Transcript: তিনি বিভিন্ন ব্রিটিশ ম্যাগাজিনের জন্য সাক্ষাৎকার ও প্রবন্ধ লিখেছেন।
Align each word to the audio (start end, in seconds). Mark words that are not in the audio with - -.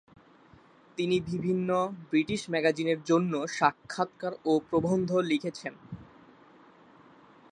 তিনি 0.97 1.17
বিভিন্ন 1.27 1.69
ব্রিটিশ 2.09 2.41
ম্যাগাজিনের 2.49 2.99
জন্য 3.03 3.33
সাক্ষাৎকার 3.49 4.33
ও 4.45 4.51
প্রবন্ধ 4.69 5.09
লিখেছেন। 5.31 5.73